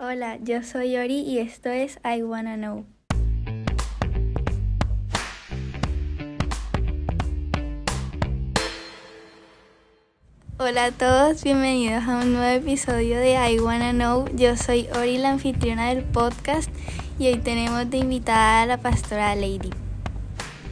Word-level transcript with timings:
Hola, 0.00 0.38
yo 0.40 0.62
soy 0.62 0.96
Ori 0.96 1.22
y 1.22 1.38
esto 1.38 1.70
es 1.70 1.98
I 2.04 2.22
Wanna 2.22 2.54
Know. 2.54 2.86
Hola 10.58 10.84
a 10.84 10.90
todos, 10.92 11.42
bienvenidos 11.42 12.04
a 12.04 12.20
un 12.20 12.32
nuevo 12.32 12.64
episodio 12.64 13.18
de 13.18 13.32
I 13.52 13.58
Wanna 13.58 13.90
Know. 13.90 14.28
Yo 14.36 14.56
soy 14.56 14.86
Ori, 14.96 15.18
la 15.18 15.30
anfitriona 15.30 15.88
del 15.88 16.04
podcast, 16.04 16.70
y 17.18 17.26
hoy 17.26 17.38
tenemos 17.38 17.90
de 17.90 17.96
invitada 17.96 18.62
a 18.62 18.66
la 18.66 18.76
pastora 18.76 19.34
Lady. 19.34 19.70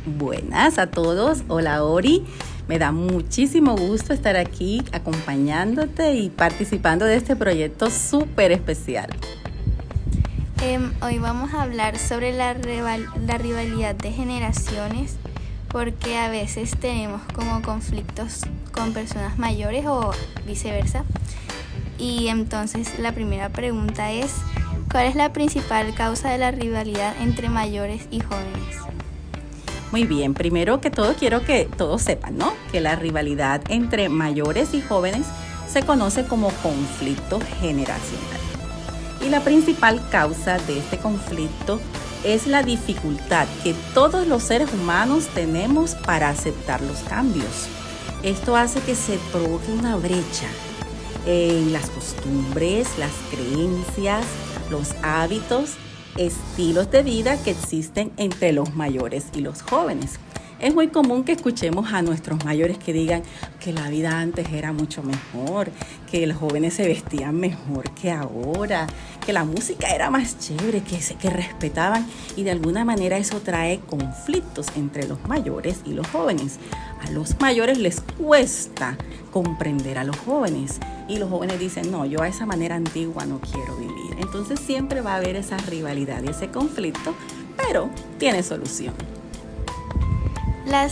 Buenas 0.05 0.79
a 0.79 0.89
todos, 0.89 1.43
hola 1.49 1.83
Ori. 1.83 2.25
Me 2.69 2.79
da 2.81 2.91
muchísimo 2.91 3.77
gusto 3.77 4.13
estar 4.13 4.37
aquí 4.37 4.83
acompañándote 4.93 6.15
y 6.15 6.31
participando 6.31 7.05
de 7.05 7.17
este 7.17 7.37
proyecto 7.37 7.91
súper 7.91 8.51
especial. 8.51 9.09
Em, 10.63 10.93
hoy 11.01 11.19
vamos 11.19 11.55
a 11.55 11.63
hablar 11.63 11.97
sobre 11.97 12.33
la, 12.33 12.55
la 12.55 13.39
rivalidad 13.39 13.95
de 13.95 14.11
generaciones 14.11 15.17
porque 15.69 16.17
a 16.17 16.29
veces 16.29 16.73
tenemos 16.81 17.23
como 17.35 17.63
conflictos 17.63 18.41
con 18.73 18.93
personas 18.93 19.39
mayores 19.39 19.87
o 19.87 20.11
viceversa. 20.45 21.05
Y 21.99 22.29
entonces 22.29 22.99
la 22.99 23.13
primera 23.13 23.49
pregunta 23.51 24.11
es, 24.11 24.33
¿cuál 24.91 25.07
es 25.07 25.15
la 25.15 25.33
principal 25.33 25.95
causa 25.95 26.31
de 26.31 26.39
la 26.39 26.51
rivalidad 26.51 27.15
entre 27.21 27.49
mayores 27.49 28.09
y 28.11 28.21
jóvenes? 28.21 28.77
Muy 29.93 30.05
bien, 30.05 30.35
primero 30.35 30.81
que 30.81 30.91
todo 30.91 31.15
quiero 31.15 31.45
que 31.45 31.69
todos 31.77 32.03
sepan, 32.03 32.37
¿no? 32.37 32.53
Que 32.73 32.81
la 32.81 32.97
rivalidad 32.97 33.63
entre 33.69 34.09
mayores 34.09 34.75
y 34.75 34.81
jóvenes 34.81 35.27
se 35.73 35.83
conoce 35.83 36.25
como 36.25 36.51
conflicto 36.63 37.39
generacional. 37.61 38.41
Y 39.25 39.29
la 39.29 39.41
principal 39.41 40.01
causa 40.11 40.59
de 40.59 40.79
este 40.79 40.99
conflicto 40.99 41.81
es 42.25 42.47
la 42.47 42.63
dificultad 42.63 43.47
que 43.63 43.75
todos 43.95 44.27
los 44.27 44.43
seres 44.43 44.73
humanos 44.73 45.29
tenemos 45.35 45.95
para 45.95 46.31
aceptar 46.31 46.81
los 46.83 46.99
cambios. 47.01 47.69
Esto 48.23 48.57
hace 48.57 48.81
que 48.81 48.97
se 48.97 49.19
provoque 49.31 49.71
una 49.71 49.97
brecha 49.97 50.49
en 51.27 51.73
las 51.73 51.89
costumbres, 51.91 52.89
las 52.99 53.13
creencias, 53.31 54.25
los 54.71 54.95
hábitos 55.03 55.75
estilos 56.19 56.91
de 56.91 57.03
vida 57.03 57.37
que 57.43 57.51
existen 57.51 58.13
entre 58.17 58.53
los 58.53 58.75
mayores 58.75 59.27
y 59.35 59.41
los 59.41 59.63
jóvenes. 59.63 60.19
Es 60.59 60.75
muy 60.75 60.89
común 60.89 61.25
que 61.25 61.33
escuchemos 61.33 61.93
a 61.93 62.01
nuestros 62.01 62.43
mayores 62.47 62.79
que 62.79 62.95
digan 62.95 63.23
que 63.61 63.75
la 63.75 63.91
vida 63.91 64.19
antes 64.19 64.51
era 64.55 64.73
mucho 64.73 65.03
mejor, 65.03 65.71
que 66.11 66.27
los 66.27 66.39
jóvenes 66.39 66.73
se 66.73 66.87
vestían 66.87 67.37
mejor 67.37 67.91
que 67.91 68.11
ahora, 68.11 68.87
que 69.25 69.35
la 69.35 69.45
música 69.45 69.89
era 69.95 70.09
más 70.09 70.39
chévere, 70.39 70.81
que, 70.81 70.99
que 71.21 71.29
respetaban 71.29 72.07
y 72.37 72.45
de 72.45 72.53
alguna 72.53 72.87
manera 72.87 73.19
eso 73.19 73.43
trae 73.43 73.81
conflictos 73.81 74.69
entre 74.77 75.07
los 75.07 75.23
mayores 75.29 75.81
y 75.85 75.93
los 75.93 76.07
jóvenes. 76.09 76.59
A 77.07 77.11
los 77.11 77.39
mayores 77.39 77.77
les 77.77 78.01
cuesta 78.01 78.97
comprender 79.31 79.99
a 79.99 80.05
los 80.05 80.17
jóvenes 80.17 80.81
y 81.07 81.19
los 81.19 81.29
jóvenes 81.29 81.61
dicen, 81.61 81.91
no, 81.91 82.07
yo 82.07 82.23
a 82.23 82.29
esa 82.29 82.47
manera 82.47 82.77
antigua 82.77 83.27
no 83.27 83.41
quiero 83.41 83.77
vivir. 83.77 84.06
Entonces 84.19 84.61
siempre 84.61 85.01
va 85.01 85.15
a 85.15 85.17
haber 85.17 85.37
esa 85.37 85.57
rivalidad 85.59 86.23
y 86.23 86.29
ese 86.29 86.49
conflicto, 86.49 87.15
pero 87.57 87.91
tiene 88.19 88.43
solución. 88.43 88.95
La, 90.67 90.91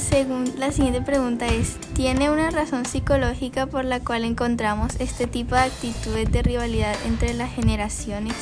la 0.56 0.70
siguiente 0.70 1.03
pregunta 1.03 1.48
es, 1.48 1.77
¿tiene 1.95 2.30
una 2.30 2.50
razón 2.50 2.86
psicológica 2.86 3.67
por 3.67 3.84
la 3.84 3.98
cual 3.98 4.25
encontramos 4.25 4.92
este 5.00 5.27
tipo 5.27 5.56
de 5.56 5.62
actitudes 5.62 6.30
de 6.30 6.42
rivalidad 6.42 6.95
entre 7.06 7.34
las 7.34 7.52
generaciones? 7.52 8.34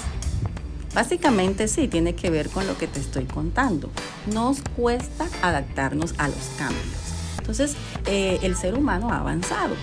Básicamente 0.94 1.68
sí, 1.68 1.88
tiene 1.88 2.14
que 2.14 2.28
ver 2.28 2.50
con 2.50 2.66
lo 2.66 2.76
que 2.76 2.86
te 2.86 3.00
estoy 3.00 3.24
contando. 3.24 3.90
Nos 4.30 4.60
cuesta 4.76 5.26
adaptarnos 5.40 6.14
a 6.18 6.28
los 6.28 6.50
cambios. 6.58 7.02
Entonces, 7.38 7.76
eh, 8.06 8.38
el 8.42 8.54
ser 8.54 8.74
humano 8.74 9.10
ha 9.10 9.20
avanzado 9.20 9.74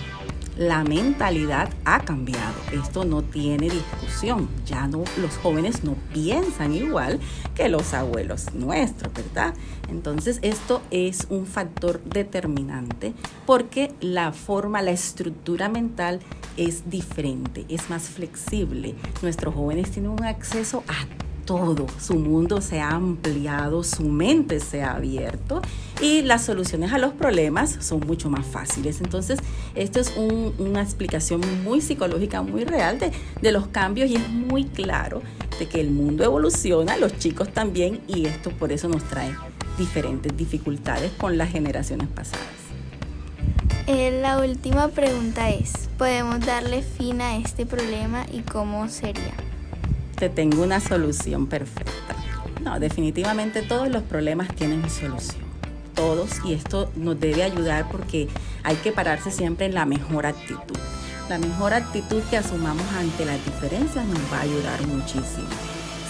la 0.56 0.84
mentalidad 0.84 1.70
ha 1.84 2.00
cambiado. 2.00 2.54
Esto 2.72 3.04
no 3.04 3.22
tiene 3.22 3.70
discusión. 3.70 4.48
Ya 4.66 4.86
no, 4.86 5.04
los 5.20 5.36
jóvenes 5.38 5.84
no 5.84 5.94
piensan 6.12 6.74
igual 6.74 7.20
que 7.54 7.68
los 7.68 7.94
abuelos 7.94 8.52
nuestros, 8.54 9.12
¿verdad? 9.12 9.54
Entonces 9.88 10.38
esto 10.42 10.82
es 10.90 11.26
un 11.30 11.46
factor 11.46 12.02
determinante 12.04 13.14
porque 13.46 13.92
la 14.00 14.32
forma, 14.32 14.82
la 14.82 14.90
estructura 14.90 15.68
mental 15.68 16.20
es 16.56 16.90
diferente, 16.90 17.64
es 17.68 17.88
más 17.90 18.04
flexible. 18.08 18.94
Nuestros 19.22 19.54
jóvenes 19.54 19.90
tienen 19.90 20.10
un 20.10 20.24
acceso 20.24 20.84
a 20.88 21.29
todo, 21.50 21.88
su 21.98 22.14
mundo 22.14 22.60
se 22.60 22.80
ha 22.80 22.90
ampliado, 22.90 23.82
su 23.82 24.04
mente 24.04 24.60
se 24.60 24.84
ha 24.84 24.92
abierto 24.92 25.60
y 26.00 26.22
las 26.22 26.44
soluciones 26.44 26.92
a 26.92 26.98
los 26.98 27.12
problemas 27.12 27.76
son 27.80 28.06
mucho 28.06 28.30
más 28.30 28.46
fáciles. 28.46 29.00
Entonces, 29.00 29.40
esto 29.74 29.98
es 29.98 30.14
una 30.16 30.80
explicación 30.80 31.40
muy 31.64 31.80
psicológica, 31.80 32.40
muy 32.42 32.62
real 32.62 33.00
de, 33.00 33.50
los 33.50 33.66
cambios 33.66 34.08
y 34.08 34.14
es 34.14 34.28
muy 34.28 34.62
claro 34.62 35.22
de 35.58 35.66
que 35.66 35.80
el 35.80 35.90
mundo 35.90 36.22
evoluciona, 36.22 36.96
los 36.96 37.18
chicos 37.18 37.52
también 37.52 38.00
y 38.06 38.26
esto 38.26 38.50
por 38.50 38.70
eso 38.70 38.86
nos 38.86 39.02
trae 39.02 39.34
diferentes 39.76 40.36
dificultades 40.36 41.10
con 41.18 41.36
las 41.36 41.50
generaciones 41.50 42.06
pasadas. 42.06 42.46
Eh, 43.88 44.20
la 44.22 44.38
última 44.38 44.86
pregunta 44.86 45.50
es, 45.50 45.88
¿podemos 45.98 46.46
darle 46.46 46.82
fin 46.82 47.20
a 47.20 47.38
este 47.38 47.66
problema 47.66 48.24
y 48.32 48.42
cómo 48.42 48.88
sería? 48.88 49.34
Te 50.20 50.28
tengo 50.28 50.62
una 50.62 50.80
solución 50.80 51.46
perfecta. 51.46 52.14
No, 52.62 52.78
definitivamente 52.78 53.62
todos 53.62 53.88
los 53.88 54.02
problemas 54.02 54.54
tienen 54.54 54.88
solución. 54.90 55.40
Todos, 55.94 56.44
y 56.44 56.52
esto 56.52 56.90
nos 56.94 57.18
debe 57.18 57.42
ayudar 57.42 57.88
porque 57.90 58.28
hay 58.62 58.76
que 58.76 58.92
pararse 58.92 59.30
siempre 59.30 59.64
en 59.64 59.74
la 59.74 59.86
mejor 59.86 60.26
actitud. 60.26 60.76
La 61.30 61.38
mejor 61.38 61.72
actitud 61.72 62.20
que 62.28 62.36
asumamos 62.36 62.84
ante 62.98 63.24
las 63.24 63.42
diferencias 63.46 64.04
nos 64.04 64.20
va 64.30 64.40
a 64.40 64.42
ayudar 64.42 64.86
muchísimo. 64.86 65.48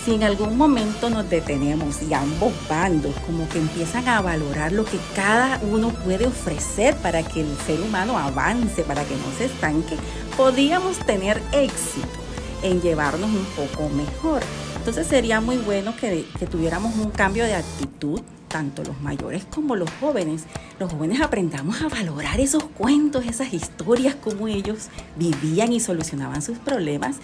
Si 0.04 0.14
en 0.14 0.24
algún 0.24 0.56
momento 0.56 1.08
nos 1.08 1.30
detenemos 1.30 2.02
y 2.02 2.12
ambos 2.12 2.52
bandos 2.68 3.14
como 3.26 3.48
que 3.48 3.58
empiezan 3.58 4.08
a 4.08 4.20
valorar 4.22 4.72
lo 4.72 4.84
que 4.84 4.98
cada 5.14 5.60
uno 5.70 5.90
puede 5.90 6.26
ofrecer 6.26 6.96
para 6.96 7.22
que 7.22 7.42
el 7.42 7.56
ser 7.64 7.80
humano 7.80 8.18
avance, 8.18 8.82
para 8.82 9.04
que 9.04 9.14
no 9.14 9.30
se 9.38 9.44
estanque, 9.44 9.94
podríamos 10.36 10.98
tener 11.06 11.40
éxito 11.52 12.19
en 12.62 12.80
llevarnos 12.80 13.30
un 13.30 13.46
poco 13.56 13.88
mejor. 13.90 14.42
Entonces 14.76 15.06
sería 15.06 15.40
muy 15.40 15.58
bueno 15.58 15.94
que, 15.94 16.24
tuviéramos 16.50 16.96
un 16.96 17.10
cambio 17.10 17.44
de 17.44 17.54
actitud, 17.54 18.20
tanto 18.48 18.82
los 18.82 19.00
mayores 19.00 19.44
como 19.44 19.76
los 19.76 19.90
jóvenes. 20.00 20.44
Los 20.78 20.90
jóvenes 20.90 21.20
aprendamos 21.20 21.82
a 21.82 21.88
valorar 21.88 22.40
esos 22.40 22.64
cuentos, 22.64 23.26
esas 23.26 23.52
historias, 23.52 24.16
cómo 24.16 24.48
ellos 24.48 24.88
vivían 25.16 25.72
y 25.72 25.80
solucionaban 25.80 26.40
sus 26.40 26.58
problemas. 26.58 27.16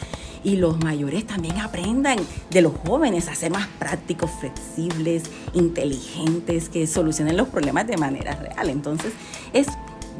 Y 0.45 0.57
los 0.57 0.79
mayores 0.85 1.27
también 1.27 1.59
aprendan 1.59 2.19
de 2.51 2.61
los 2.61 2.75
jóvenes 2.87 3.29
a 3.29 3.35
ser 3.35 3.51
más 3.51 3.67
prácticos, 3.79 4.31
flexibles, 4.39 5.25
inteligentes, 5.55 6.69
que 6.69 6.87
solucionen 6.87 7.37
los 7.37 7.49
problemas 7.49 7.87
de 7.87 7.97
manera 7.97 8.35
real. 8.35 8.69
Entonces 8.69 9.15
es 9.55 9.67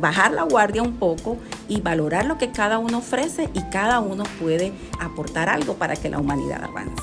bajar 0.01 0.33
la 0.33 0.43
guardia 0.43 0.83
un 0.83 0.95
poco 0.95 1.39
y 1.69 1.81
valorar 1.81 2.27
lo 2.27 2.39
que 2.39 2.51
cada 2.51 2.79
uno 2.79 2.99
ofrece 2.99 3.49
y 3.55 3.63
cada 3.71 4.01
uno 4.01 4.25
puede 4.41 4.73
aportar 5.01 5.49
algo 5.49 5.75
para 5.75 5.97
que 5.97 6.09
la 6.09 6.19
humanidad 6.19 6.65
avance. 6.65 7.03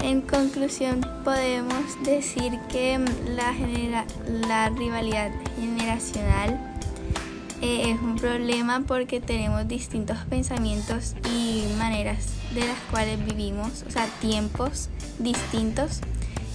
En 0.00 0.20
conclusión, 0.20 1.00
podemos 1.24 1.84
decir 2.04 2.58
que 2.70 3.00
la, 3.34 3.54
la 4.46 4.68
rivalidad 4.70 5.32
generacional 5.58 6.60
eh, 7.62 7.90
es 7.90 8.00
un 8.00 8.16
problema 8.16 8.84
porque 8.86 9.20
tenemos 9.20 9.66
distintos 9.66 10.18
pensamientos 10.28 11.14
y 11.34 11.64
maneras 11.78 12.26
de 12.54 12.60
las 12.60 12.78
cuales 12.90 13.24
vivimos, 13.24 13.84
o 13.88 13.90
sea, 13.90 14.06
tiempos 14.20 14.90
distintos 15.18 16.00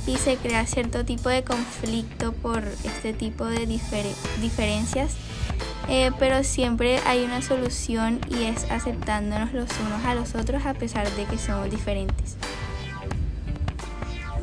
y 0.08 0.18
se 0.18 0.38
crea 0.38 0.66
cierto 0.66 1.06
tipo 1.06 1.30
de 1.30 1.44
conflicto 1.44 2.34
por 2.34 2.64
este 2.84 3.14
tipo 3.14 3.46
de 3.46 3.66
diferencias 3.66 5.16
eh, 5.88 6.12
pero 6.20 6.44
siempre 6.44 7.00
hay 7.06 7.24
una 7.24 7.42
solución 7.42 8.22
y 8.30 8.44
es 8.44 8.70
aceptándonos 8.72 9.54
los 9.54 9.70
unos 9.86 10.06
a 10.06 10.16
los 10.16 10.36
otros 10.36 10.66
a 10.66 10.74
pesar 10.74 11.10
de 11.12 11.26
que 11.26 11.38
somos 11.38 11.70
diferentes. 11.70 12.38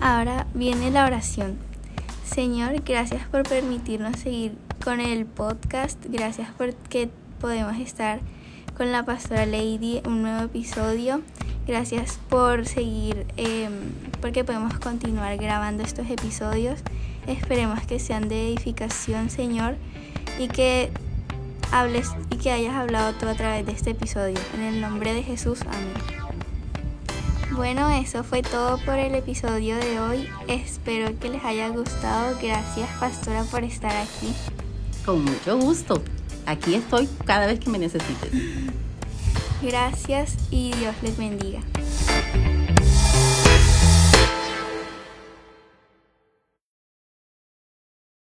Ahora 0.01 0.47
viene 0.55 0.91
la 0.91 1.07
oración. 1.07 1.57
Señor, 2.25 2.83
gracias 2.85 3.27
por 3.29 3.45
permitirnos 3.45 4.21
seguir 4.21 4.53
con 4.85 5.01
el 5.01 5.27
podcast, 5.27 5.99
gracias 6.09 6.51
por 6.51 6.75
que 6.75 7.09
podemos 7.41 7.79
estar 7.79 8.21
con 8.77 8.93
la 8.93 9.05
pastora 9.05 9.47
Lady 9.47 10.03
un 10.05 10.23
nuevo 10.23 10.45
episodio. 10.45 11.23
Gracias 11.69 12.19
por 12.31 12.65
seguir, 12.65 13.27
em, 13.37 13.93
porque 14.23 14.43
podemos 14.43 14.79
continuar 14.79 15.37
grabando 15.37 15.83
estos 15.83 16.09
episodios. 16.09 16.81
Esperemos 17.27 17.87
que 17.87 17.99
sean 17.99 18.31
de 18.31 18.49
edificación, 18.49 19.29
Señor, 19.29 19.77
y 20.39 20.49
que 20.49 20.91
hables 21.71 22.11
y 22.31 22.37
que 22.37 22.53
hayas 22.53 22.75
hablado 22.75 23.13
tú 23.21 23.29
a 23.29 23.35
través 23.35 23.67
de 23.67 23.73
este 23.73 23.91
episodio. 23.91 24.39
En 24.55 24.63
el 24.63 24.81
nombre 24.81 25.13
de 25.13 25.23
Jesús, 25.23 25.61
amén. 25.67 25.93
Bueno, 27.55 27.91
eso 27.91 28.25
fue 28.25 28.41
todo 28.41 28.79
por 28.87 28.95
el 28.95 29.15
episodio 29.15 29.77
de 29.77 30.01
hoy. 30.01 30.27
Espero 30.49 31.19
que 31.19 31.29
les 31.29 31.45
haya 31.45 31.69
gustado. 31.69 32.35
Gracias, 32.41 32.89
Pastora, 32.99 33.43
por 33.45 33.63
estar 33.63 33.95
aquí. 33.95 34.33
Con 35.05 35.23
mucho 35.23 35.59
gusto. 35.59 36.03
Aquí 36.47 36.77
estoy 36.77 37.07
cada 37.27 37.47
vez 37.47 37.61
que 37.61 37.69
me 37.69 37.79
necesites. 37.79 38.31
gracias 39.63 40.37
y 40.51 40.73
Dios 40.73 40.95
les 41.03 41.17
bendiga. 41.17 41.61